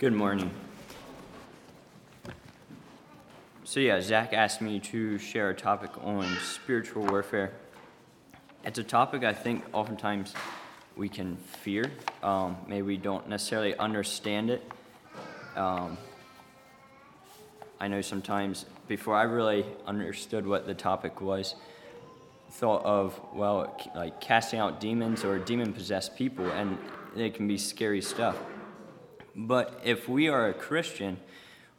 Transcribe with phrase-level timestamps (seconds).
[0.00, 0.50] Good morning.
[3.64, 7.52] So, yeah, Zach asked me to share a topic on spiritual warfare.
[8.64, 10.32] It's a topic I think oftentimes
[10.96, 11.84] we can fear.
[12.22, 14.62] Um, maybe we don't necessarily understand it.
[15.54, 15.98] Um,
[17.78, 21.56] I know sometimes before I really understood what the topic was,
[22.52, 26.78] thought of, well, like casting out demons or demon possessed people, and
[27.14, 28.38] it can be scary stuff.
[29.34, 31.18] But if we are a Christian,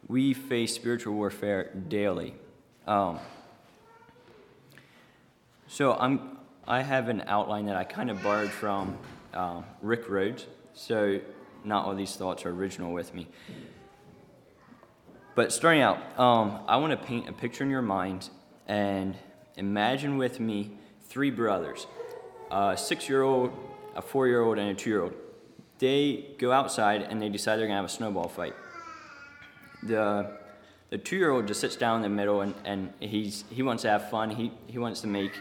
[0.08, 2.34] we face spiritual warfare daily.
[2.86, 3.18] Um,
[5.68, 8.98] so I'm, I have an outline that I kind of borrowed from
[9.32, 10.46] uh, Rick Rhodes.
[10.74, 11.20] So
[11.64, 13.28] not all these thoughts are original with me.
[15.34, 18.28] But starting out, um, I want to paint a picture in your mind
[18.66, 19.16] and
[19.56, 20.72] imagine with me
[21.08, 21.86] three brothers
[22.50, 23.50] a six year old,
[23.96, 25.14] a four year old, and a two year old.
[25.82, 28.54] They go outside and they decide they're going to have a snowball fight.
[29.82, 30.30] The,
[30.90, 33.82] the two year old just sits down in the middle and, and he's, he wants
[33.82, 34.30] to have fun.
[34.30, 35.32] He, he wants to make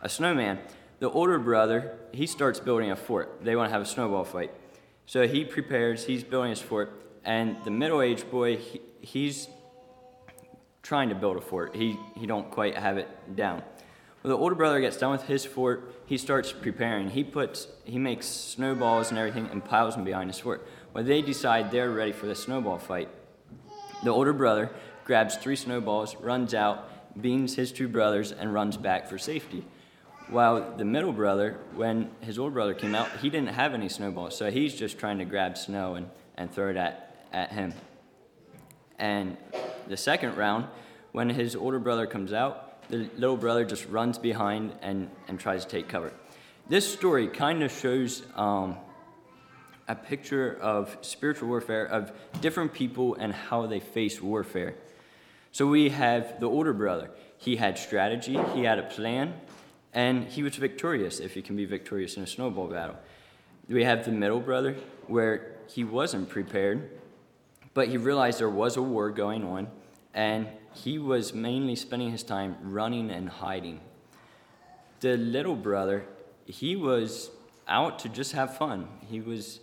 [0.00, 0.60] a snowman.
[1.00, 3.40] The older brother, he starts building a fort.
[3.42, 4.52] They want to have a snowball fight.
[5.06, 6.92] So he prepares, he's building his fort,
[7.24, 9.48] and the middle aged boy, he, he's
[10.84, 11.74] trying to build a fort.
[11.74, 13.64] He, he don't quite have it down.
[14.22, 17.10] When the older brother gets done with his fort, he starts preparing.
[17.10, 20.66] He puts he makes snowballs and everything and piles them behind his fort.
[20.92, 23.08] When they decide they're ready for the snowball fight,
[24.04, 24.70] the older brother
[25.04, 29.64] grabs three snowballs, runs out, beams his two brothers, and runs back for safety.
[30.28, 34.36] While the middle brother, when his older brother came out, he didn't have any snowballs,
[34.36, 37.74] so he's just trying to grab snow and, and throw it at, at him.
[38.98, 39.36] And
[39.88, 40.66] the second round,
[41.10, 45.64] when his older brother comes out, the little brother just runs behind and, and tries
[45.64, 46.12] to take cover.
[46.68, 48.76] This story kind of shows um,
[49.88, 54.74] a picture of spiritual warfare, of different people and how they face warfare.
[55.52, 57.10] So we have the older brother.
[57.38, 59.34] He had strategy, he had a plan,
[59.92, 62.96] and he was victorious if he can be victorious in a snowball battle.
[63.68, 64.76] We have the middle brother,
[65.06, 66.90] where he wasn't prepared,
[67.74, 69.68] but he realized there was a war going on,
[70.14, 73.80] and he was mainly spending his time running and hiding.
[75.00, 76.04] The little brother,
[76.46, 77.30] he was
[77.68, 78.88] out to just have fun.
[79.08, 79.60] He was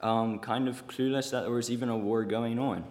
[0.00, 2.84] um, kind of clueless that there was even a war going on.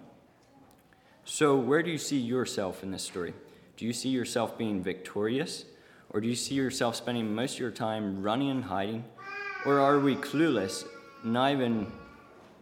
[1.26, 3.34] So, where do you see yourself in this story?
[3.78, 5.66] Do you see yourself being victorious?
[6.12, 9.06] Or do you see yourself spending most of your time running and hiding?
[9.66, 10.86] Or are we clueless,
[11.24, 11.92] not even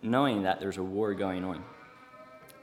[0.02, 1.64] knowing that there's a war going on?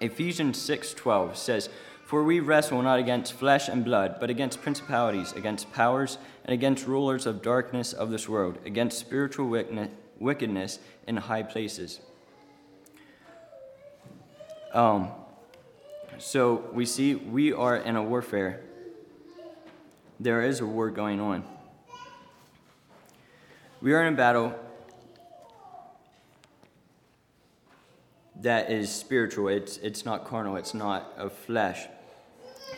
[0.01, 1.69] Ephesians 6:12 says,
[2.05, 6.87] "For we wrestle not against flesh and blood, but against principalities, against powers, and against
[6.87, 9.49] rulers of darkness of this world, against spiritual
[10.19, 12.01] wickedness in high places."
[14.73, 15.13] Um,
[16.19, 18.61] so we see we are in a warfare.
[20.19, 21.45] There is a war going on.
[23.81, 24.59] We are in a battle
[28.41, 29.49] that is spiritual.
[29.49, 31.87] It's, it's not carnal, it's not of flesh.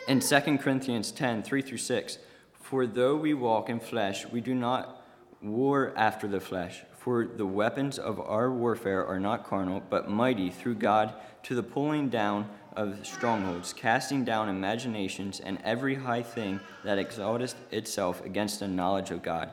[0.07, 2.17] In 2 Corinthians 10 3 through 6,
[2.53, 5.05] for though we walk in flesh, we do not
[5.41, 6.83] war after the flesh.
[6.97, 11.13] For the weapons of our warfare are not carnal, but mighty through God
[11.43, 17.55] to the pulling down of strongholds, casting down imaginations and every high thing that exalteth
[17.71, 19.51] itself against the knowledge of God,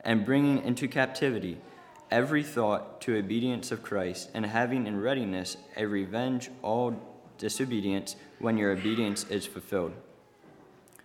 [0.00, 1.58] and bringing into captivity
[2.10, 6.94] every thought to obedience of Christ, and having in readiness a revenge all
[7.38, 9.92] disobedience when your obedience is fulfilled.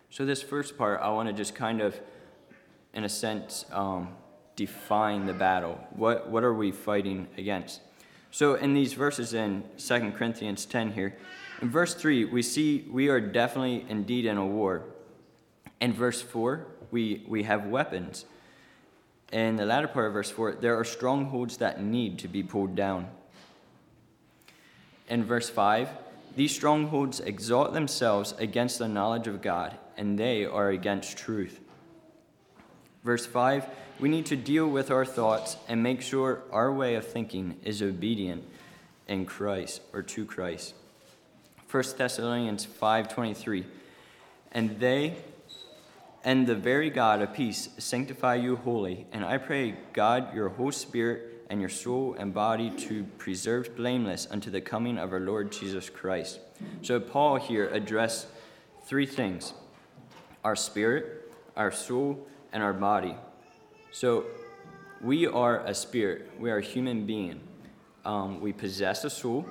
[0.10, 2.00] So, this first part, I want to just kind of,
[2.94, 4.10] in a sense, um,
[4.56, 5.80] define the battle.
[5.92, 7.82] What, what are we fighting against?
[8.30, 11.18] So, in these verses in 2 Corinthians 10 here,
[11.62, 14.84] in verse 3, we see we are definitely indeed in a war.
[15.80, 18.26] In verse 4, we, we have weapons
[19.32, 22.76] in the latter part of verse 4, there are strongholds that need to be pulled
[22.76, 23.08] down.
[25.08, 25.90] In verse 5,
[26.36, 31.60] these strongholds exalt themselves against the knowledge of God, and they are against truth.
[33.04, 33.66] Verse 5,
[34.00, 37.82] we need to deal with our thoughts and make sure our way of thinking is
[37.82, 38.44] obedient
[39.08, 40.74] in Christ or to Christ.
[41.70, 43.66] 1 Thessalonians 5:23
[44.52, 45.16] and they
[46.24, 49.08] and the very God of peace sanctify you wholly.
[49.12, 54.28] And I pray, God, your whole spirit and your soul and body to preserve blameless
[54.30, 56.40] unto the coming of our Lord Jesus Christ.
[56.82, 58.28] So, Paul here addressed
[58.86, 59.54] three things
[60.44, 63.16] our spirit, our soul, and our body.
[63.92, 64.26] So,
[65.02, 67.42] we are a spirit, we are a human being.
[68.06, 69.46] Um, we possess a soul,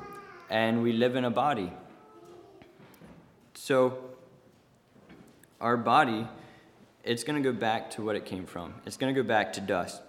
[0.48, 1.72] and we live in a body.
[3.54, 3.98] So,
[5.60, 6.26] our body,
[7.10, 8.72] it's going to go back to what it came from.
[8.86, 10.00] It's going to go back to dust.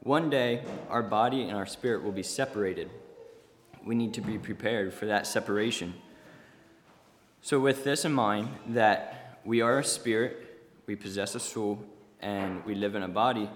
[0.00, 2.90] One day, our body and our spirit will be separated.
[3.84, 5.94] We need to be prepared for that separation.
[7.40, 11.84] So, with this in mind, that we are a spirit, we possess a soul,
[12.18, 13.48] and we live in a body,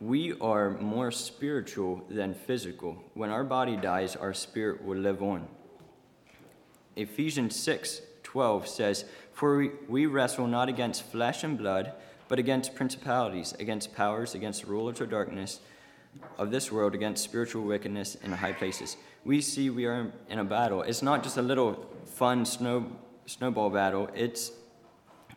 [0.00, 2.96] we are more spiritual than physical.
[3.12, 5.46] When our body dies, our spirit will live on.
[6.96, 9.04] Ephesians 6 12 says,
[9.40, 11.94] For we, wrestle not against flesh and blood,
[12.28, 15.60] but against principalities, against powers, against rulers of darkness
[16.36, 18.98] of this world, against spiritual wickedness in high places.
[19.24, 20.82] We see we are in a battle.
[20.82, 22.92] It's not just a little fun snow,
[23.24, 24.52] snowball battle, it's,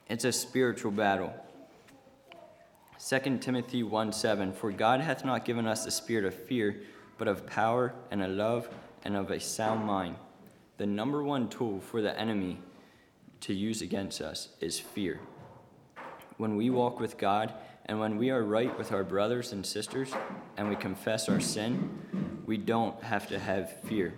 [0.10, 1.34] it's a spiritual battle.
[3.00, 6.82] 2 Timothy 1 7 For God hath not given us the spirit of fear,
[7.18, 8.68] but of power and of love
[9.06, 10.18] and of a sound mind.
[10.76, 12.60] The number one tool for the enemy
[13.44, 15.20] to use against us is fear.
[16.38, 17.54] When we walk with God
[17.86, 20.12] and when we are right with our brothers and sisters
[20.58, 24.14] and we confess our sin, we don't have to have fear.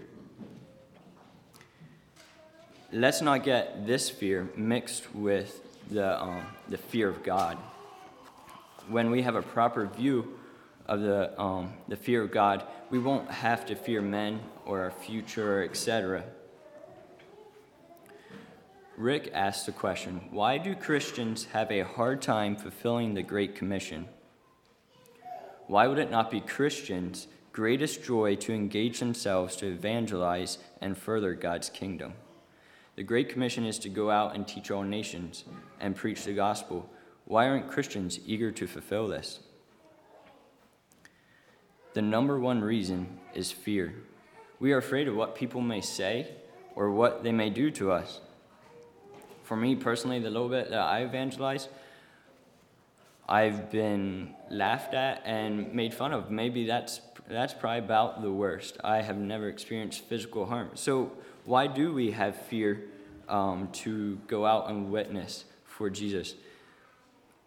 [2.91, 7.57] Let's not get this fear mixed with the, um, the fear of God
[8.87, 10.37] when we have a proper view
[10.87, 14.91] of the, um, the fear of God, we won't have to fear men or our
[14.91, 16.23] future, etc.
[18.97, 24.07] Rick asked the question Why do Christians have a hard time fulfilling the Great Commission?
[25.67, 31.33] Why would it not be Christians' greatest joy to engage themselves to evangelize and further
[31.33, 32.13] God's kingdom?
[32.95, 35.43] The Great Commission is to go out and teach all nations
[35.79, 36.89] and preach the gospel
[37.25, 39.39] why aren't Christians eager to fulfill this?
[41.93, 43.95] The number one reason is fear.
[44.59, 46.29] We are afraid of what people may say
[46.75, 48.21] or what they may do to us.
[49.45, 51.69] For me personally, the little bit that I evangelize,
[53.29, 56.31] I've been laughed at and made fun of.
[56.31, 58.77] Maybe that's that's probably about the worst.
[58.83, 60.71] I have never experienced physical harm.
[60.73, 61.11] So
[61.45, 62.83] why do we have fear
[63.29, 66.35] um, to go out and witness for Jesus?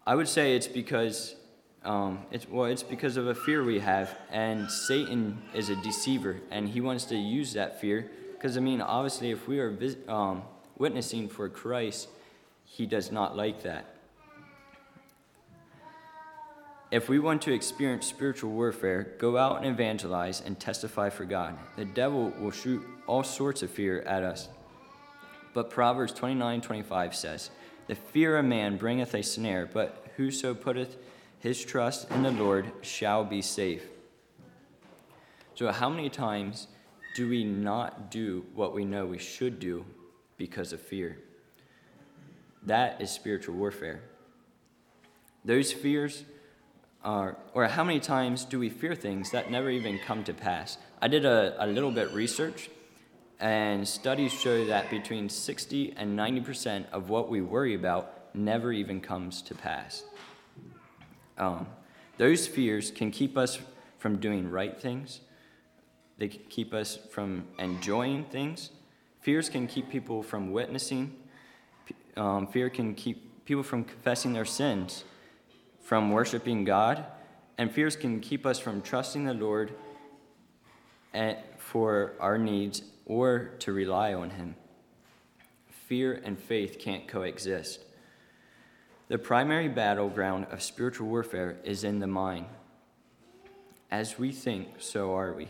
[0.07, 1.35] I would say it's because
[1.83, 6.39] um, it's well, it's because of a fear we have, and Satan is a deceiver,
[6.49, 8.09] and he wants to use that fear.
[8.33, 10.43] Because I mean, obviously, if we are um,
[10.79, 12.09] witnessing for Christ,
[12.65, 13.93] he does not like that.
[16.89, 21.55] If we want to experience spiritual warfare, go out and evangelize and testify for God.
[21.75, 24.49] The devil will shoot all sorts of fear at us.
[25.53, 27.51] But Proverbs 29 25 says,
[27.89, 30.97] the fear of man bringeth a snare, but whoso putteth
[31.39, 33.83] his trust in the Lord shall be safe.
[35.55, 36.67] So, how many times
[37.15, 39.85] do we not do what we know we should do
[40.39, 41.19] because of fear?
[42.63, 44.01] That is spiritual warfare.
[45.45, 46.23] Those fears
[47.03, 50.79] are, or how many times do we fear things that never even come to pass?
[51.01, 52.71] I did a, a little bit research
[53.39, 58.99] and studies show that between 60 and 90% of what we worry about never even
[58.99, 60.03] comes to pass.
[61.37, 61.67] Um,
[62.17, 63.59] those fears can keep us
[63.97, 65.21] from doing right things,
[66.17, 68.71] they can keep us from enjoying things.
[69.29, 71.15] Fears can keep people from witnessing,
[72.17, 75.03] um, fear can keep people from confessing their sins,
[75.83, 77.05] from worshiping God,
[77.55, 79.75] and fears can keep us from trusting the Lord
[81.13, 84.55] and for our needs or to rely on Him.
[85.85, 87.81] Fear and faith can't coexist.
[89.09, 92.47] The primary battleground of spiritual warfare is in the mind.
[93.91, 95.49] As we think, so are we.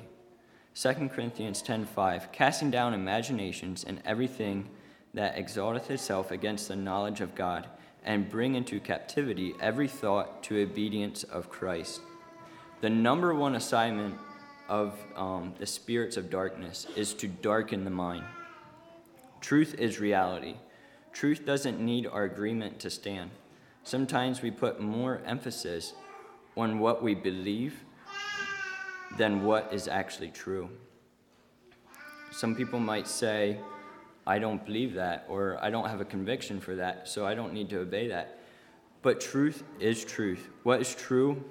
[0.81, 4.69] 2 Corinthians 10:5 Casting down imaginations and everything
[5.13, 7.67] that exalteth itself against the knowledge of God,
[8.01, 11.99] and bring into captivity every thought to obedience of Christ.
[12.79, 14.17] The number one assignment
[14.69, 18.23] of um, the spirits of darkness is to darken the mind.
[19.41, 20.55] Truth is reality.
[21.11, 23.31] Truth doesn't need our agreement to stand.
[23.83, 25.91] Sometimes we put more emphasis
[26.55, 27.83] on what we believe
[29.17, 30.69] than what is actually true.
[32.31, 33.59] Some people might say,
[34.27, 37.53] I don't believe that, or I don't have a conviction for that, so I don't
[37.53, 38.39] need to obey that.
[39.01, 40.47] But truth is truth.
[40.63, 41.43] What is true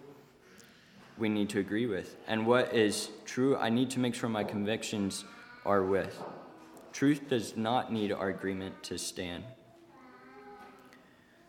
[1.19, 2.17] we need to agree with.
[2.27, 5.25] And what is true, I need to make sure my convictions
[5.67, 6.21] are with.
[6.93, 9.45] Truth does not need our agreement to stand.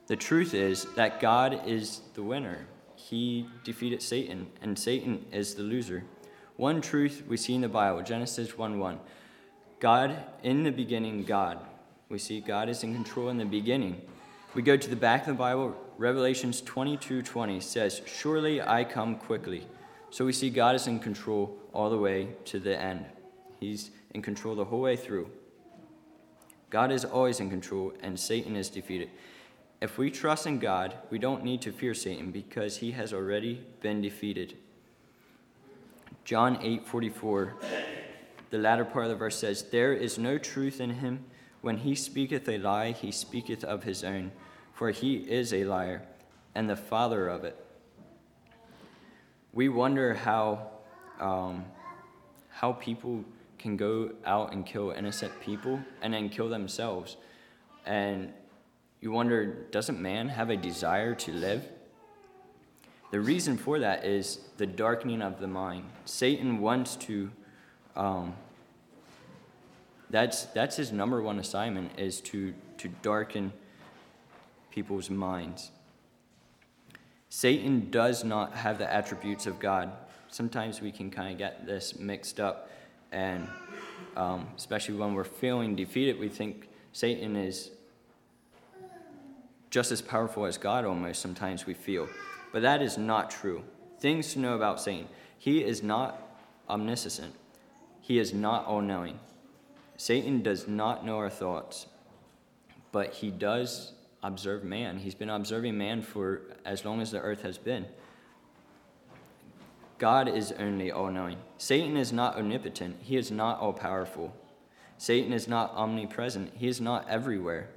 [0.07, 2.67] The truth is that God is the winner.
[2.99, 6.03] He defeated Satan, and Satan is the loser.
[6.57, 8.99] One truth we see in the Bible, Genesis 1 1.
[9.79, 11.59] God, in the beginning, God.
[12.09, 14.01] We see God is in control in the beginning.
[14.53, 19.15] We go to the back of the Bible, Revelations 22 20 says, Surely I come
[19.15, 19.65] quickly.
[20.09, 23.05] So we see God is in control all the way to the end.
[23.59, 25.29] He's in control the whole way through.
[26.69, 29.09] God is always in control, and Satan is defeated.
[29.81, 33.65] If we trust in God, we don't need to fear Satan because he has already
[33.81, 34.57] been defeated.
[36.25, 37.55] John 8 44,
[38.49, 41.25] the latter part of the verse says, There is no truth in him.
[41.61, 44.31] When he speaketh a lie, he speaketh of his own,
[44.73, 46.03] for he is a liar,
[46.55, 47.57] and the father of it.
[49.53, 50.71] We wonder how,
[51.19, 51.65] um,
[52.49, 53.23] how people
[53.57, 57.17] can go out and kill innocent people and then kill themselves.
[57.85, 58.33] And
[59.01, 61.65] you wonder, doesn't man have a desire to live?
[63.11, 65.85] The reason for that is the darkening of the mind.
[66.05, 67.31] Satan wants to,
[67.95, 68.35] um,
[70.09, 73.53] that's, that's his number one assignment, is to, to darken
[74.69, 75.71] people's minds.
[77.29, 79.91] Satan does not have the attributes of God.
[80.27, 82.69] Sometimes we can kind of get this mixed up,
[83.11, 83.47] and
[84.17, 87.71] um, especially when we're feeling defeated, we think Satan is
[89.69, 92.07] just as powerful as God almost, sometimes we feel.
[92.51, 93.63] But that is not true.
[93.99, 95.07] Things to know about Satan
[95.37, 96.21] he is not
[96.69, 97.33] omniscient,
[98.01, 99.19] he is not all knowing.
[99.95, 101.87] Satan does not know our thoughts,
[102.91, 104.97] but he does observe man.
[104.97, 107.85] He's been observing man for as long as the earth has been.
[109.97, 111.37] God is only all knowing.
[111.57, 114.33] Satan is not omnipotent, he is not all powerful.
[114.97, 117.69] Satan is not omnipresent, he is not everywhere.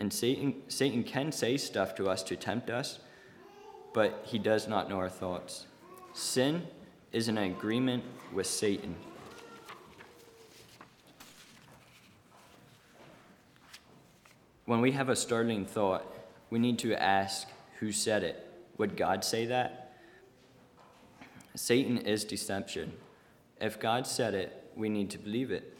[0.00, 3.00] And Satan, Satan can say stuff to us to tempt us,
[3.92, 5.66] but he does not know our thoughts.
[6.14, 6.66] Sin
[7.12, 8.02] is an agreement
[8.32, 8.96] with Satan.
[14.64, 16.06] When we have a startling thought,
[16.48, 17.46] we need to ask
[17.78, 18.48] who said it.
[18.78, 19.92] Would God say that?
[21.54, 22.94] Satan is deception.
[23.60, 25.76] If God said it, we need to believe it.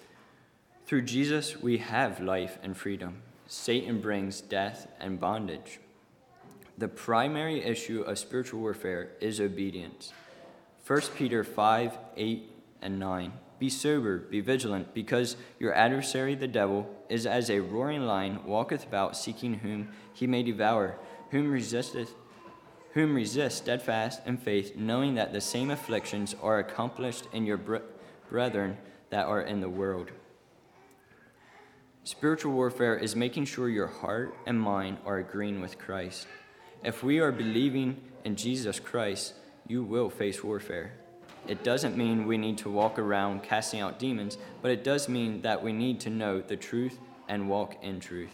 [0.85, 3.23] Through Jesus, we have life and freedom.
[3.53, 5.81] Satan brings death and bondage.
[6.79, 10.13] The primary issue of spiritual warfare is obedience.
[10.87, 13.33] 1 Peter 5 8 and 9.
[13.59, 18.87] Be sober, be vigilant, because your adversary the devil is as a roaring lion, walketh
[18.87, 20.95] about seeking whom he may devour,
[21.31, 22.15] whom resisteth
[22.93, 27.61] whom resist steadfast in faith, knowing that the same afflictions are accomplished in your
[28.29, 28.77] brethren
[29.11, 30.13] that are in the world.
[32.05, 36.27] Spiritual warfare is making sure your heart and mind are agreeing with Christ.
[36.83, 39.35] If we are believing in Jesus Christ,
[39.67, 40.93] you will face warfare.
[41.47, 45.43] It doesn't mean we need to walk around casting out demons, but it does mean
[45.43, 48.33] that we need to know the truth and walk in truth.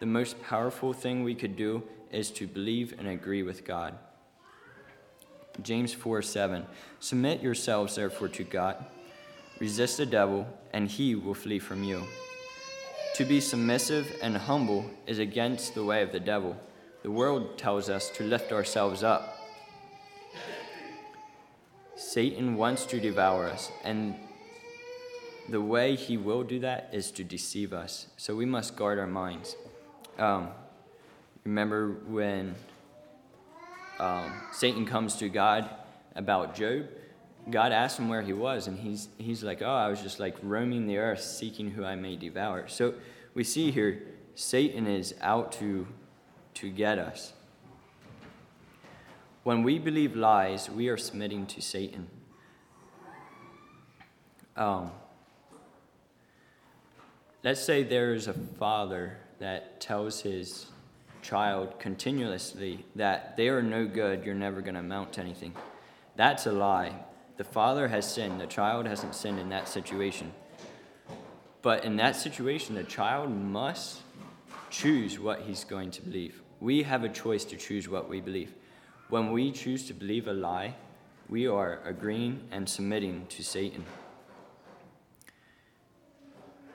[0.00, 3.98] The most powerful thing we could do is to believe and agree with God.
[5.62, 6.66] James 4 7.
[7.00, 8.84] Submit yourselves therefore to God.
[9.58, 12.04] Resist the devil, and he will flee from you.
[13.16, 16.56] To be submissive and humble is against the way of the devil.
[17.02, 19.36] The world tells us to lift ourselves up.
[21.96, 24.14] Satan wants to devour us, and
[25.48, 28.06] the way he will do that is to deceive us.
[28.16, 29.54] So we must guard our minds.
[30.18, 30.48] Um,
[31.44, 32.54] remember when
[33.98, 35.68] um, Satan comes to God
[36.14, 36.86] about Job?
[37.50, 40.36] God asked him where he was, and he's, he's like, Oh, I was just like
[40.42, 42.68] roaming the earth seeking who I may devour.
[42.68, 42.94] So
[43.34, 44.02] we see here
[44.34, 45.86] Satan is out to,
[46.54, 47.32] to get us.
[49.42, 52.08] When we believe lies, we are submitting to Satan.
[54.56, 54.90] Um,
[57.42, 60.66] let's say there is a father that tells his
[61.22, 65.54] child continuously that they are no good, you're never going to amount to anything.
[66.16, 66.94] That's a lie.
[67.40, 70.34] The father has sinned, the child hasn't sinned in that situation.
[71.62, 74.02] But in that situation, the child must
[74.68, 76.42] choose what he's going to believe.
[76.60, 78.52] We have a choice to choose what we believe.
[79.08, 80.74] When we choose to believe a lie,
[81.30, 83.86] we are agreeing and submitting to Satan.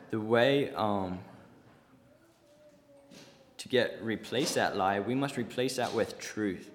[0.10, 1.20] The way um,
[3.60, 6.72] to get replace that lie, we must replace that with truth.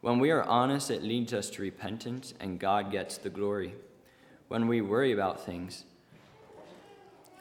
[0.00, 3.74] When we are honest, it leads us to repentance, and God gets the glory.
[4.48, 5.84] When we worry about things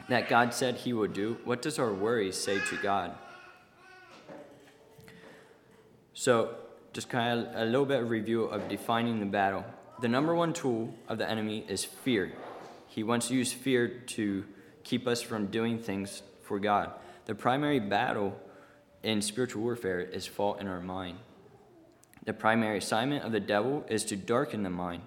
[0.09, 3.15] that God said He would do, what does our worry say to God?
[6.13, 6.55] So,
[6.91, 9.63] just kind of a little bit of review of defining the battle.
[10.01, 12.33] The number one tool of the enemy is fear.
[12.87, 14.43] He wants to use fear to
[14.83, 16.91] keep us from doing things for God.
[17.25, 18.37] The primary battle
[19.03, 21.19] in spiritual warfare is fought in our mind.
[22.29, 25.01] The primary assignment of the devil is to darken the mind,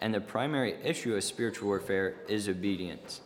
[0.00, 3.20] and the primary issue of spiritual warfare is obedience.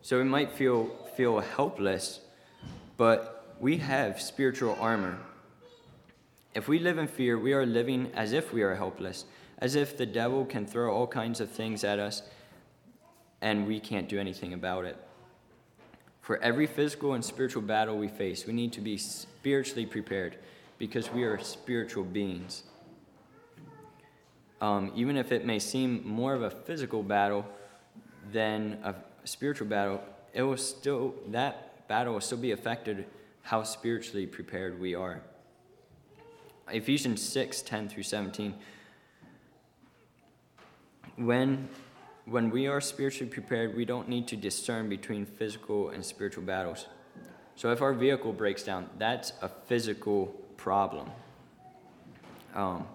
[0.00, 2.20] So we might feel feel helpless,
[2.96, 5.18] but we have spiritual armor.
[6.54, 9.26] If we live in fear, we are living as if we are helpless,
[9.58, 12.22] as if the devil can throw all kinds of things at us
[13.42, 14.96] and we can't do anything about it.
[16.22, 20.38] For every physical and spiritual battle we face, we need to be spiritually prepared
[20.78, 22.64] because we are spiritual beings.
[24.60, 27.44] Um, even if it may seem more of a physical battle
[28.32, 30.00] than a spiritual battle,
[30.32, 33.06] it will still that battle will still be affected
[33.42, 35.22] how spiritually prepared we are.
[36.68, 38.54] Ephesians 6, 10 through 17.
[41.16, 41.68] When
[42.24, 46.86] when we are spiritually prepared, we don't need to discern between physical and spiritual battles.
[47.54, 51.10] So if our vehicle breaks down, that's a physical problem.
[52.54, 52.86] Um,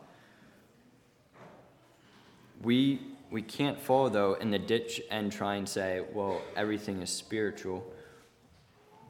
[2.61, 7.09] we we can't fall though in the ditch and try and say, well, everything is
[7.09, 7.85] spiritual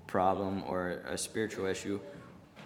[0.08, 2.00] problem or a spiritual issue,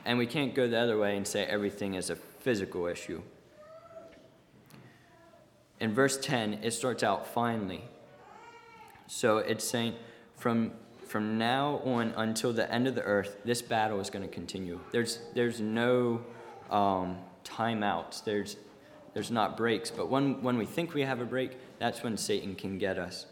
[0.05, 3.21] and we can't go the other way and say everything is a physical issue
[5.79, 7.83] in verse 10, it starts out finally.
[9.07, 9.95] So it's saying,
[10.35, 10.71] from,
[11.05, 14.79] from now on until the end of the earth, this battle is going to continue.
[14.91, 16.21] There's, there's no
[16.69, 18.57] um, timeouts, there's,
[19.13, 19.91] there's not breaks.
[19.91, 23.27] But when, when we think we have a break, that's when Satan can get us.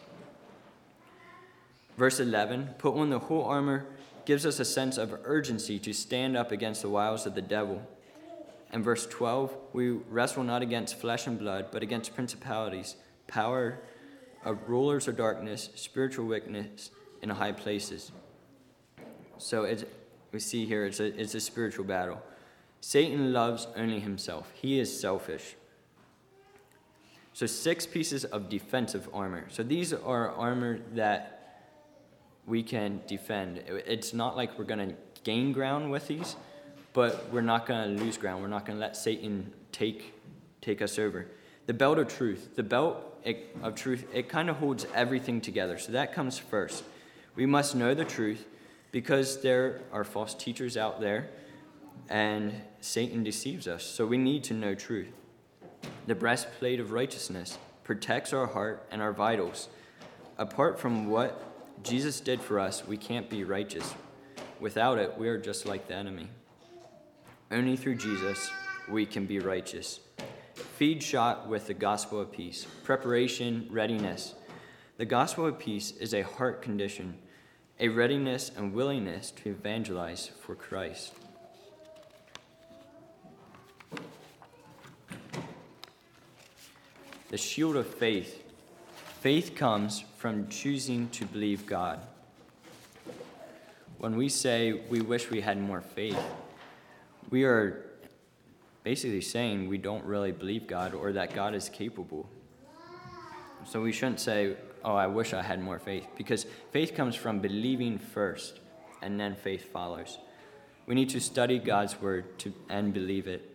[1.97, 3.85] Verse 11 Put on the whole armor
[4.25, 7.81] gives us a sense of urgency to stand up against the wiles of the devil.
[8.71, 12.95] And verse 12, we wrestle not against flesh and blood, but against principalities,
[13.27, 13.79] power
[14.45, 16.89] of rulers of darkness, spiritual wickedness
[17.23, 18.11] in high places.
[19.39, 19.83] So it's,
[20.31, 22.21] we see here it's a, it's a spiritual battle.
[22.81, 25.55] Satan loves only himself, he is selfish.
[27.35, 29.45] So, six pieces of defensive armor.
[29.49, 31.63] So, these are armor that
[32.45, 33.63] we can defend.
[33.67, 36.35] It's not like we're going to gain ground with these
[36.93, 38.41] but we're not going to lose ground.
[38.41, 40.13] We're not going to let Satan take,
[40.61, 41.27] take us over.
[41.65, 42.97] The belt of truth, the belt
[43.61, 45.77] of truth, it kind of holds everything together.
[45.77, 46.83] So that comes first.
[47.35, 48.45] We must know the truth
[48.91, 51.29] because there are false teachers out there
[52.09, 53.83] and Satan deceives us.
[53.83, 55.11] So we need to know truth.
[56.05, 59.69] The breastplate of righteousness protects our heart and our vitals.
[60.37, 63.93] Apart from what Jesus did for us, we can't be righteous.
[64.59, 66.29] Without it, we are just like the enemy.
[67.51, 68.51] Only through Jesus
[68.89, 69.99] we can be righteous.
[70.53, 72.65] Feed shot with the gospel of peace.
[72.83, 74.35] Preparation, readiness.
[75.03, 77.17] The gospel of peace is a heart condition,
[77.77, 81.11] a readiness and willingness to evangelize for Christ.
[87.27, 88.49] The shield of faith.
[89.19, 91.99] Faith comes from choosing to believe God.
[93.97, 96.23] When we say we wish we had more faith,
[97.29, 97.89] we are
[98.83, 102.29] basically saying we don't really believe God or that God is capable.
[103.65, 107.39] So we shouldn't say, oh, I wish I had more faith, because faith comes from
[107.39, 108.59] believing first,
[109.01, 110.17] and then faith follows.
[110.85, 113.49] We need to study God's word to, and believe it.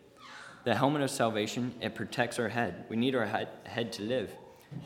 [0.65, 2.85] The helmet of salvation, it protects our head.
[2.89, 4.33] We need our head, head to live.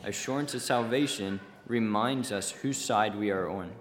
[0.03, 3.71] Assurance of salvation reminds us whose side we are on.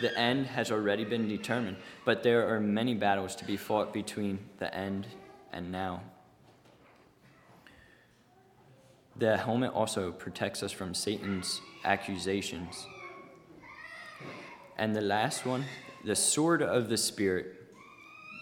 [0.00, 4.38] The end has already been determined, but there are many battles to be fought between
[4.58, 5.06] the end
[5.52, 6.02] and now.
[9.18, 12.86] The helmet also protects us from Satan's accusations.
[14.76, 15.64] And the last one,
[16.04, 17.54] the sword of the Spirit.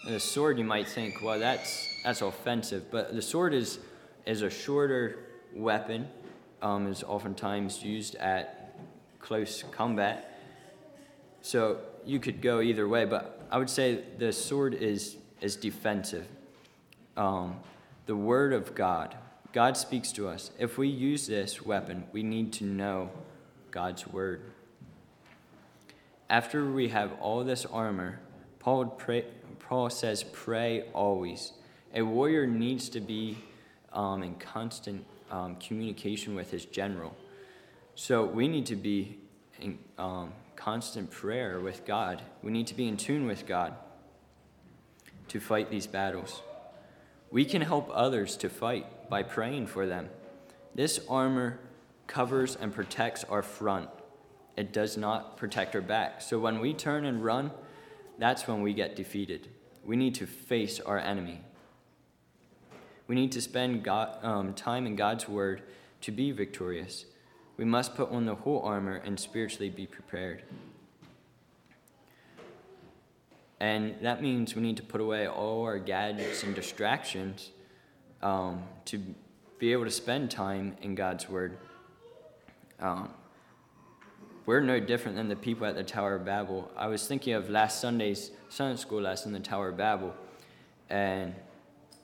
[0.07, 3.79] The sword, you might think, well, that's, that's offensive, but the sword is,
[4.25, 5.19] is a shorter
[5.53, 6.07] weapon,
[6.61, 8.79] um, is oftentimes used at
[9.19, 10.37] close combat
[11.47, 16.27] so you could go either way, but I would say the sword is, is defensive.
[17.15, 17.61] Um,
[18.05, 19.15] the Word of God,
[19.57, 20.51] God speaks to us.
[20.59, 23.09] If we use this weapon, we need to know
[23.71, 24.43] God's Word.
[26.29, 28.19] After we have all this armor,
[28.59, 29.25] Paul, pray,
[29.57, 31.53] Paul says, pray always.
[31.95, 33.39] A warrior needs to be
[33.93, 37.17] um, in constant um, communication with his general.
[37.95, 39.17] So we need to be
[39.59, 42.21] in, um, constant prayer with God.
[42.43, 43.73] We need to be in tune with God
[45.29, 46.43] to fight these battles.
[47.29, 50.09] We can help others to fight by praying for them.
[50.75, 51.59] This armor
[52.07, 53.89] covers and protects our front.
[54.55, 56.21] It does not protect our back.
[56.21, 57.51] So when we turn and run,
[58.17, 59.49] that's when we get defeated.
[59.85, 61.41] We need to face our enemy.
[63.07, 65.61] We need to spend God, um, time in God's Word
[66.01, 67.05] to be victorious.
[67.55, 70.43] We must put on the whole armor and spiritually be prepared.
[73.59, 77.51] And that means we need to put away all our gadgets and distractions
[78.21, 79.01] um, to
[79.57, 81.57] be able to spend time in God's Word.
[82.79, 83.09] Um,
[84.45, 86.71] we're no different than the people at the Tower of Babel.
[86.77, 90.13] I was thinking of last Sunday's Sunday school lesson, the Tower of Babel,
[90.89, 91.33] and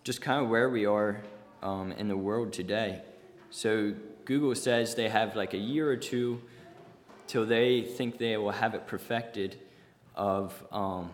[0.03, 1.21] just kind of where we are
[1.61, 3.01] um, in the world today.
[3.51, 3.93] So
[4.25, 6.41] Google says they have like a year or two
[7.27, 9.57] till they think they will have it perfected
[10.15, 11.11] of um,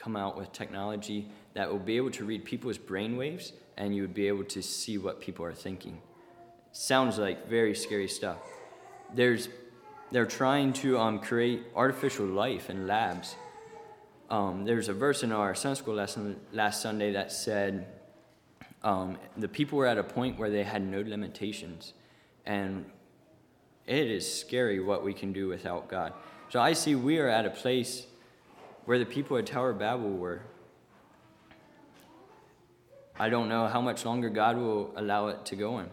[0.00, 4.14] come out with technology that will be able to read people's brainwaves and you would
[4.14, 6.00] be able to see what people are thinking.
[6.72, 8.38] Sounds like very scary stuff.
[9.14, 9.48] There's,
[10.10, 13.34] they're trying to um, create artificial life in labs.
[14.30, 17.86] Um, there's a verse in our Sunday school lesson last Sunday that said
[18.82, 21.92] um, the people were at a point where they had no limitations.
[22.46, 22.86] And
[23.86, 26.12] it is scary what we can do without God.
[26.48, 28.06] So I see we are at a place
[28.90, 30.42] where the people at Tower Babel were.
[33.20, 35.88] I don't know how much longer God will allow it to go on.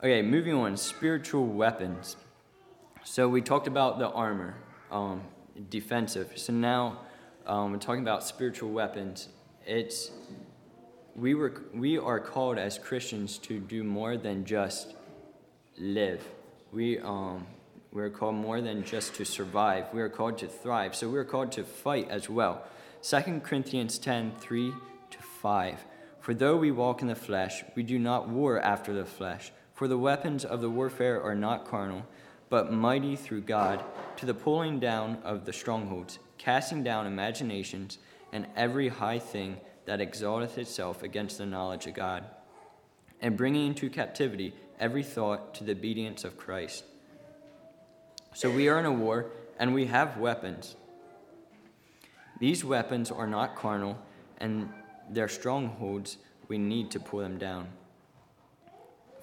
[0.00, 2.16] Okay, moving on spiritual weapons.
[3.02, 4.56] So we talked about the armor,
[4.90, 5.22] um,
[5.70, 6.32] defensive.
[6.36, 7.00] So now
[7.46, 9.30] um, we're talking about spiritual weapons.
[9.64, 10.10] It's
[11.16, 14.92] we were we are called as Christians to do more than just
[15.78, 16.22] live.
[16.72, 17.46] We um
[17.92, 19.92] we're called more than just to survive.
[19.92, 20.94] We are called to thrive.
[20.94, 22.64] So we are called to fight as well.
[23.02, 24.72] 2 Corinthians 10 3
[25.10, 25.84] to 5.
[26.20, 29.52] For though we walk in the flesh, we do not war after the flesh.
[29.74, 32.06] For the weapons of the warfare are not carnal,
[32.48, 33.82] but mighty through God
[34.18, 37.98] to the pulling down of the strongholds, casting down imaginations
[38.32, 42.24] and every high thing that exalteth itself against the knowledge of God,
[43.20, 46.84] and bringing into captivity every thought to the obedience of Christ.
[48.32, 49.26] So we are in a war,
[49.58, 50.76] and we have weapons.
[52.38, 53.98] These weapons are not carnal,
[54.38, 54.72] and
[55.10, 56.16] their strongholds,
[56.48, 57.68] we need to pull them down.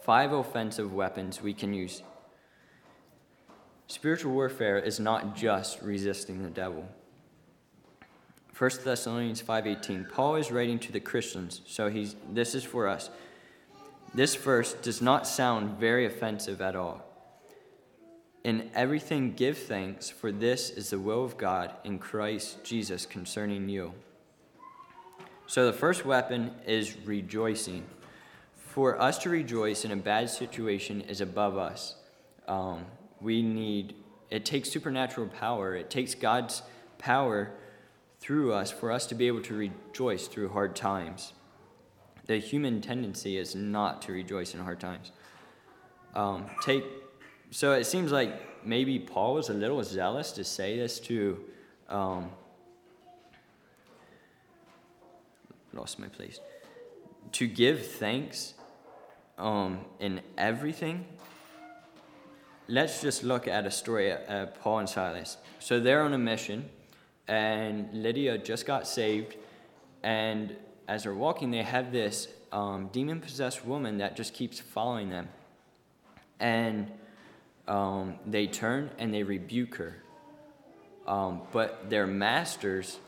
[0.04, 2.04] Five offensive weapons we can use.
[3.88, 6.88] Spiritual warfare is not just resisting the devil.
[8.54, 10.06] 1 Thessalonians 5:18.
[10.12, 13.10] Paul is writing to the Christians, so he's this is for us.
[14.14, 17.07] This verse does not sound very offensive at all.
[18.48, 23.68] In everything give thanks, for this is the will of God in Christ Jesus concerning
[23.68, 23.92] you.
[25.48, 27.84] So the first weapon is rejoicing.
[28.56, 31.98] For us to rejoice in a bad situation is above us.
[32.48, 32.86] Um,
[33.20, 33.96] we need,
[34.30, 36.62] it takes supernatural power, it takes God's
[37.00, 37.52] power
[38.22, 41.34] through us for us to be able to rejoice through hard times.
[42.28, 45.12] The human tendency is not to rejoice in hard times.
[46.16, 46.86] Um, take
[47.52, 51.40] so it seems like maybe Paul was a little zealous to say this to.
[51.90, 52.30] Um,
[55.74, 56.40] lost my place.
[57.34, 58.54] To give thanks
[59.38, 61.06] um, in everything.
[62.68, 65.38] Let's just look at a story of Paul and Silas.
[65.60, 66.70] So they're on a mission
[67.28, 69.36] and Lydia just got saved.
[70.04, 70.56] And
[70.88, 75.30] as they're walking, they have this um, demon possessed woman that just keeps following them.
[76.40, 76.92] And
[77.68, 79.96] um, they turn and they rebuke her.
[81.06, 83.00] Um, but their masters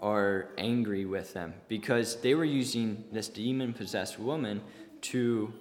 [0.00, 4.60] are angry with them because they were using this demon possessed woman
[5.00, 5.52] to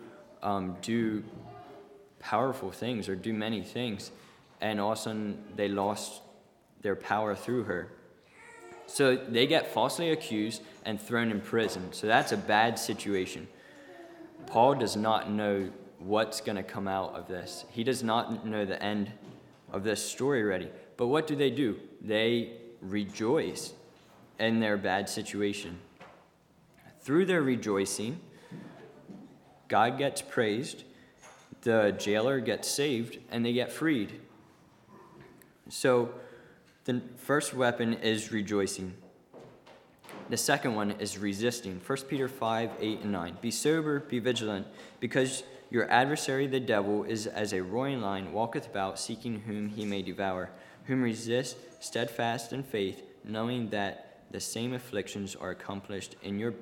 [0.43, 1.24] um, do
[2.20, 4.12] powerful things or do many things.
[4.62, 6.22] And all of a sudden, they lost
[6.82, 7.91] their power through her.
[8.88, 11.91] So they get falsely accused and thrown in prison.
[11.91, 13.48] So that's a bad situation.
[14.48, 17.65] Paul does not know what's going to come out of this.
[17.71, 19.12] He does not know the end
[19.71, 20.69] of this story already.
[20.95, 21.79] But what do they do?
[22.01, 23.73] They rejoice
[24.39, 25.79] in their bad situation.
[27.01, 28.19] Through their rejoicing,
[29.67, 30.83] God gets praised,
[31.62, 34.19] the jailer gets saved, and they get freed.
[35.69, 36.10] So,
[36.86, 38.93] the first weapon is rejoicing.
[40.29, 41.81] The second one is resisting.
[41.86, 43.38] 1 Peter 5 8 and 9.
[43.41, 44.67] Be sober, be vigilant,
[44.99, 49.86] because your adversary the devil is as a roaring lion, walketh about, seeking whom he
[49.86, 50.49] may devour,
[50.86, 56.53] whom resist steadfast in faith, knowing that the same afflictions are accomplished in your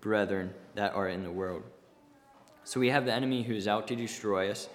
[0.00, 1.62] brethren that are in the world.
[2.64, 4.68] So we have the enemy who is out to destroy us.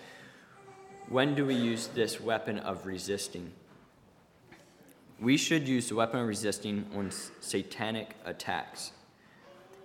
[1.08, 3.52] when do we use this weapon of resisting?
[5.20, 8.92] We should use the weapon of resisting on satanic attacks.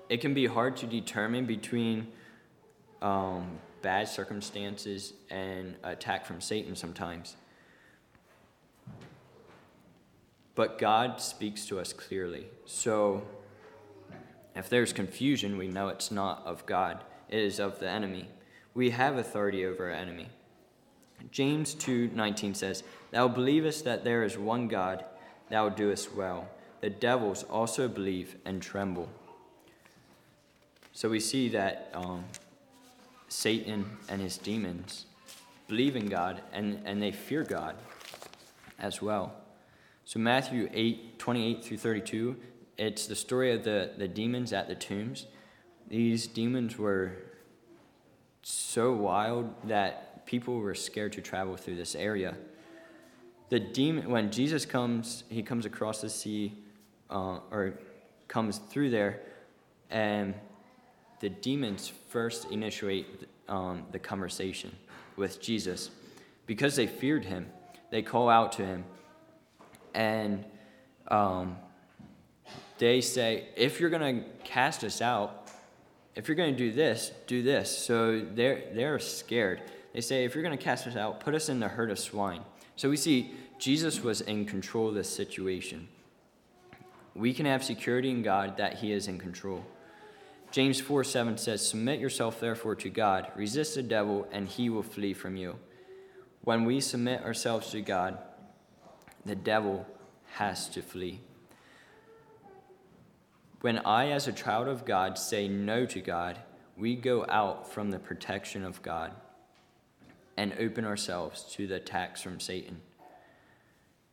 [0.08, 2.08] It can be hard to determine between
[3.00, 7.36] um, bad circumstances and attack from Satan sometimes.
[10.54, 12.46] But God speaks to us clearly.
[12.64, 13.22] So
[14.56, 18.28] if there's confusion, we know it's not of God, it is of the enemy.
[18.72, 20.28] We have authority over our enemy.
[21.30, 25.04] James 2:19 says, "Thou believest that there is one God,
[25.50, 26.48] thou doest well.
[26.80, 29.10] The devils also believe and tremble."
[30.92, 32.24] So we see that um,
[33.34, 35.06] Satan and his demons
[35.66, 37.74] believe in God and, and they fear God
[38.78, 39.34] as well.
[40.04, 42.36] So Matthew 8, 28 through 32,
[42.78, 45.26] it's the story of the, the demons at the tombs.
[45.88, 47.12] These demons were
[48.42, 52.36] so wild that people were scared to travel through this area.
[53.48, 56.54] The demon, when Jesus comes, he comes across the sea,
[57.10, 57.78] uh, or
[58.28, 59.20] comes through there,
[59.90, 60.34] and
[61.24, 63.06] the demons first initiate
[63.48, 64.70] um, the conversation
[65.16, 65.88] with Jesus
[66.44, 67.46] because they feared him.
[67.90, 68.84] They call out to him
[69.94, 70.44] and
[71.08, 71.56] um,
[72.76, 75.48] they say, if you're going to cast us out,
[76.14, 77.74] if you're going to do this, do this.
[77.74, 79.62] So they're, they're scared.
[79.94, 81.98] They say, if you're going to cast us out, put us in the herd of
[81.98, 82.42] swine.
[82.76, 85.88] So we see Jesus was in control of this situation.
[87.14, 89.64] We can have security in God that He is in control.
[90.54, 94.84] James 4 7 says, Submit yourself therefore to God, resist the devil, and he will
[94.84, 95.56] flee from you.
[96.42, 98.18] When we submit ourselves to God,
[99.26, 99.84] the devil
[100.34, 101.18] has to flee.
[103.62, 106.38] When I, as a child of God, say no to God,
[106.76, 109.10] we go out from the protection of God
[110.36, 112.80] and open ourselves to the attacks from Satan.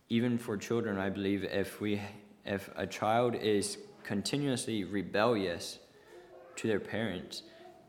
[0.10, 2.02] Even for children, I believe if we
[2.48, 5.78] if a child is continuously rebellious
[6.62, 7.42] to their parents,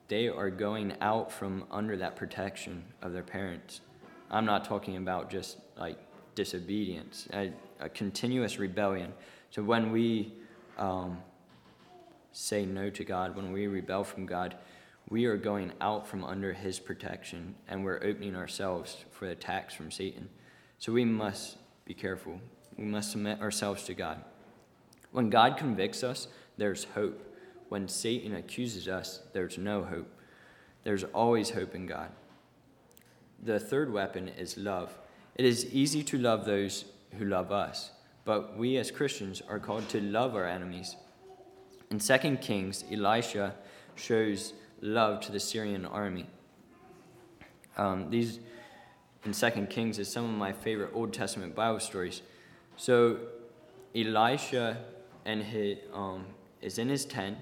[0.09, 3.83] they are going out from under that protection of their parents.
[4.31, 5.99] I'm not talking about just like
[6.35, 9.13] disobedience, a, a continuous rebellion.
[9.51, 10.33] So when we
[10.79, 11.19] um,
[12.33, 14.57] say no to God, when we rebel from God,
[15.11, 19.91] we are going out from under His protection and we're opening ourselves for attacks from
[19.91, 20.31] Satan.
[20.79, 22.41] So we must be careful.
[22.79, 24.25] We must submit ourselves to God.
[25.11, 27.32] When God convicts us, there's hope.
[27.73, 30.07] When Satan accuses us, there's no hope.
[30.85, 32.11] There's always hope in God.
[33.43, 34.99] The third weapon is love.
[35.37, 36.85] It is easy to love those
[37.17, 37.93] who love us,
[38.27, 40.97] but we as Christians are called to love our enemies.
[41.91, 43.55] In 2 Kings, Elisha
[43.95, 46.27] shows love to the Syrian army.
[47.79, 48.39] Um, these
[49.25, 52.21] in 2 Kings is some of my favorite Old Testament Bible stories.
[52.77, 53.17] So
[53.95, 54.77] Elisha
[55.25, 56.27] and his, um,
[56.61, 57.39] is in his tent,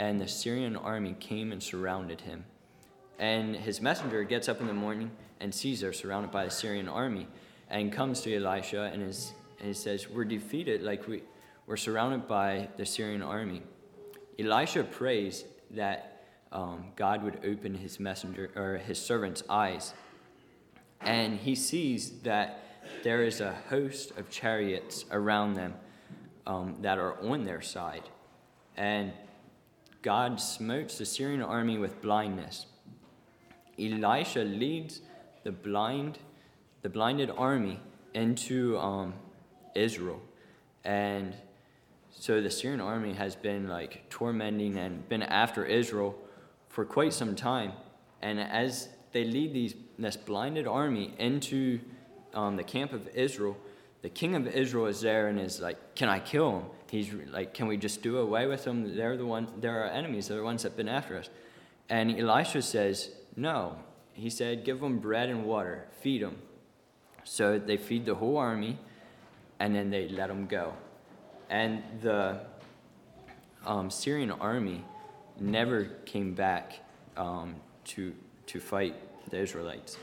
[0.00, 2.42] and the Syrian army came and surrounded him.
[3.18, 5.10] And his messenger gets up in the morning
[5.40, 7.28] and sees they're surrounded by the Syrian army
[7.68, 11.22] and comes to Elisha and, is, and he says, We're defeated, like we,
[11.66, 13.60] we're surrounded by the Syrian army.
[14.38, 19.92] Elisha prays that um, God would open his messenger or his servant's eyes.
[21.02, 22.64] And he sees that
[23.02, 25.74] there is a host of chariots around them
[26.46, 28.08] um, that are on their side.
[28.78, 29.12] And
[30.02, 32.66] God smotes the Syrian army with blindness.
[33.78, 35.02] Elisha leads
[35.44, 36.18] the blind,
[36.82, 37.80] the blinded army
[38.14, 39.14] into um,
[39.74, 40.20] Israel,
[40.84, 41.34] and
[42.10, 46.16] so the Syrian army has been like tormenting and been after Israel
[46.68, 47.72] for quite some time.
[48.22, 51.80] And as they lead these this blinded army into
[52.34, 53.56] um, the camp of Israel,
[54.02, 57.54] the king of Israel is there and is like, "Can I kill him?" He's like,
[57.54, 58.96] "Can we just do away with them?
[58.96, 59.48] They're the one.
[59.60, 60.28] They're our enemies.
[60.28, 61.30] They're the ones that've been after us."
[61.88, 63.76] And Elisha says, "No,
[64.20, 66.36] he said, Give them bread and water, feed them.
[67.24, 68.78] So they feed the whole army,
[69.58, 70.74] and then they let them go.
[71.48, 72.40] And the
[73.66, 74.84] um, Syrian army
[75.38, 76.80] never came back
[77.16, 78.14] um, to,
[78.46, 78.94] to fight
[79.30, 79.96] the Israelites.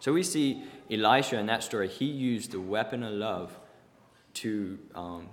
[0.00, 3.58] So we see Elisha in that story, he used the weapon of love
[4.34, 5.28] to um,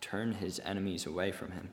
[0.00, 1.70] turn his enemies away from him.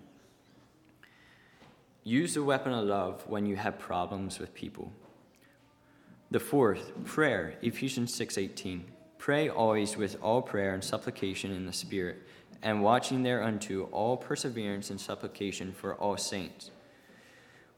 [2.03, 4.91] Use the weapon of love when you have problems with people.
[6.31, 8.85] The fourth, prayer, Ephesians 6:18.
[9.17, 12.17] Pray always with all prayer and supplication in the Spirit,
[12.61, 16.71] and watching thereunto all perseverance and supplication for all saints.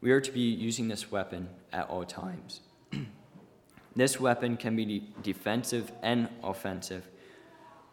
[0.00, 2.60] We are to be using this weapon at all times.
[3.96, 7.08] This weapon can be de- defensive and offensive.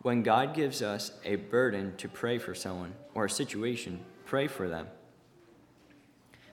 [0.07, 4.69] When God gives us a burden to pray for someone or a situation, pray for
[4.69, 4.87] them.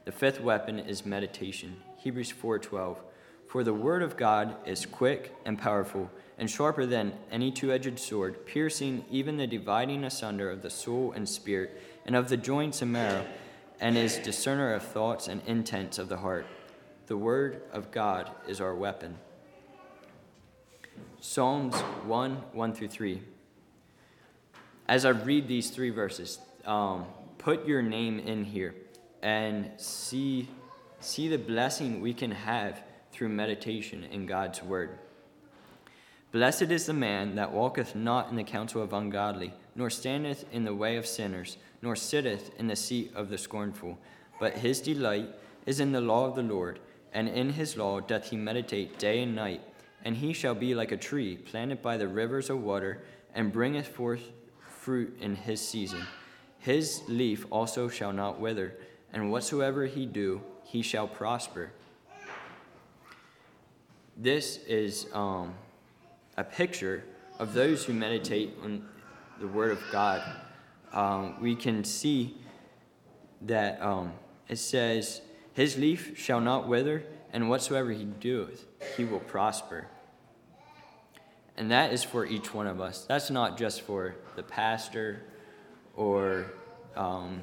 [0.06, 1.76] The fifth weapon is meditation.
[1.98, 2.98] Hebrews 4:12.
[3.46, 8.44] For the word of God is quick and powerful and sharper than any two-edged sword,
[8.44, 12.90] piercing even the dividing asunder of the soul and spirit and of the joints and
[12.90, 13.24] marrow,
[13.78, 16.44] and is discerner of thoughts and intents of the heart.
[17.06, 19.18] The word of God is our weapon.
[21.20, 23.22] Psalms 1 1 through 3.
[24.86, 27.06] As I read these three verses, um,
[27.38, 28.74] put your name in here
[29.22, 30.48] and see,
[31.00, 34.98] see the blessing we can have through meditation in God's word.
[36.32, 40.64] Blessed is the man that walketh not in the counsel of ungodly, nor standeth in
[40.64, 43.98] the way of sinners, nor sitteth in the seat of the scornful.
[44.38, 45.28] But his delight
[45.64, 46.80] is in the law of the Lord,
[47.12, 49.62] and in his law doth he meditate day and night.
[50.04, 53.88] And he shall be like a tree planted by the rivers of water, and bringeth
[53.88, 54.32] forth
[54.84, 56.06] fruit in his season.
[56.58, 58.74] His leaf also shall not wither,
[59.14, 61.72] and whatsoever he do, he shall prosper.
[64.14, 65.54] This is um,
[66.36, 67.02] a picture
[67.38, 68.86] of those who meditate on
[69.40, 70.22] the Word of God.
[70.92, 72.36] Um, we can see
[73.40, 74.12] that um,
[74.48, 75.22] it says,
[75.54, 78.66] His leaf shall not wither, and whatsoever he doeth,
[78.98, 79.86] he will prosper.
[81.56, 83.04] And that is for each one of us.
[83.04, 85.22] That's not just for the pastor
[85.94, 86.46] or
[86.96, 87.42] um,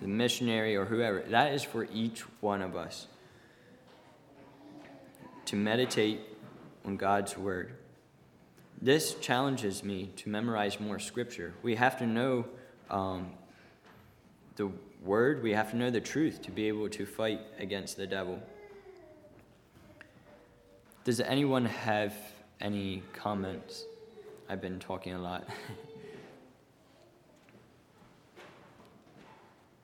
[0.00, 1.20] the missionary or whoever.
[1.20, 3.06] That is for each one of us
[5.46, 6.20] to meditate
[6.84, 7.74] on God's word.
[8.80, 11.54] This challenges me to memorize more scripture.
[11.62, 12.44] We have to know
[12.90, 13.30] um,
[14.56, 14.70] the
[15.02, 18.42] word, we have to know the truth to be able to fight against the devil.
[21.04, 22.14] Does anyone have
[22.60, 23.84] any comments?
[24.48, 25.48] I've been talking a lot.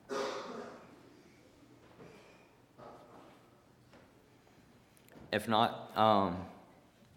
[5.31, 6.37] if not, um,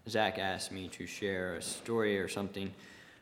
[0.07, 2.73] Zach asked me to share a story or something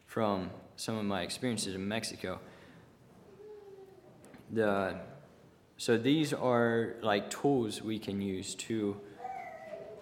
[0.06, 2.40] from some of my experiences in Mexico.
[4.52, 4.96] The,
[5.78, 9.00] so these are like tools we can use to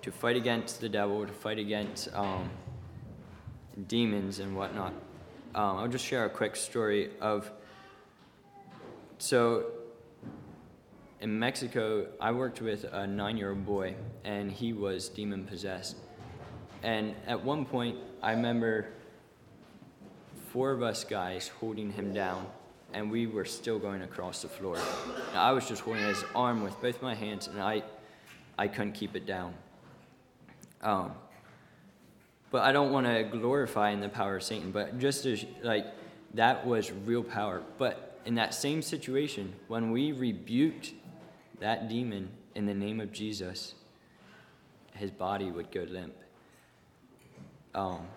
[0.01, 2.49] to fight against the devil, to fight against um,
[3.87, 4.93] demons and whatnot.
[5.53, 7.51] Um, I'll just share a quick story of.
[9.17, 9.65] So,
[11.19, 15.97] in Mexico, I worked with a nine year old boy, and he was demon possessed.
[16.83, 18.87] And at one point, I remember
[20.51, 22.47] four of us guys holding him down,
[22.93, 24.77] and we were still going across the floor.
[25.35, 27.83] I was just holding his arm with both my hands, and I,
[28.57, 29.53] I couldn't keep it down.
[30.82, 31.13] Um,
[32.52, 35.86] but I don't want to glorify in the power of Satan, but just as, like,
[36.34, 37.62] that was real power.
[37.78, 40.94] But in that same situation, when we rebuked
[41.60, 43.76] that demon in the name of Jesus,
[44.96, 46.15] his body would go limp.
[47.74, 48.08] Um,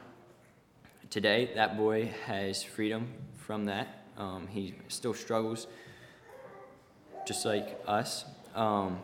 [1.11, 4.05] today, that boy has freedom from that.
[4.19, 5.67] Um, he still struggles,
[7.27, 8.25] just like us.
[8.55, 9.01] Um,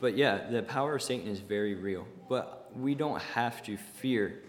[0.00, 2.06] but yeah, the power of Satan is very real.
[2.32, 4.40] But we don't have to fear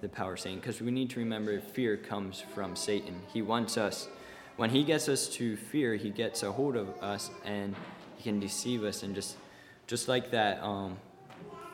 [0.00, 3.20] the power of Satan because we need to remember fear comes from Satan.
[3.32, 4.06] He wants us,
[4.54, 7.74] when he gets us to fear, he gets a hold of us and
[8.16, 9.02] he can deceive us.
[9.02, 9.36] And just,
[9.88, 10.96] just like that um,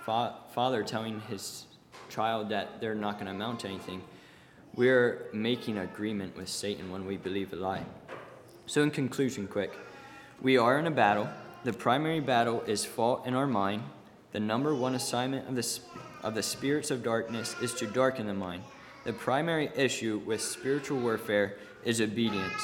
[0.07, 1.67] fa- father telling his
[2.09, 4.01] child that they're not going to amount to anything,
[4.75, 7.85] we're making agreement with Satan when we believe a lie.
[8.65, 9.77] So, in conclusion, quick,
[10.41, 11.29] we are in a battle
[11.65, 13.83] the primary battle is fought in our mind.
[14.35, 15.79] The number one assignment of the,
[16.25, 18.65] of the spirits of darkness is to darken the mind.
[19.05, 22.61] The primary issue with spiritual warfare is obedience.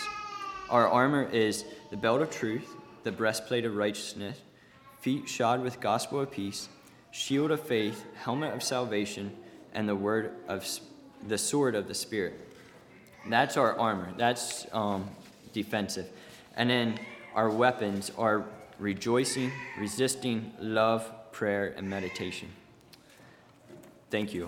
[0.68, 4.40] Our armor is the belt of truth, the breastplate of righteousness,
[4.98, 6.68] feet shod with gospel of peace,
[7.12, 9.30] shield of faith, helmet of salvation,
[9.72, 10.66] and the word of
[11.28, 12.34] the sword of the spirit.
[13.28, 14.12] That's our armor.
[14.16, 15.08] That's um,
[15.52, 16.08] defensive.
[16.56, 16.98] And then
[17.32, 18.46] our weapons are
[18.80, 21.08] rejoicing, resisting, love,
[21.40, 22.50] prayer, and meditation.
[24.10, 24.46] Thank you.